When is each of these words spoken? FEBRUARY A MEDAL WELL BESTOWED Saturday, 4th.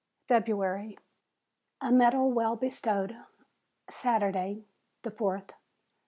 FEBRUARY 0.29 0.97
A 1.79 1.91
MEDAL 1.91 2.31
WELL 2.31 2.55
BESTOWED 2.55 3.17
Saturday, 3.87 4.65
4th. 5.03 5.51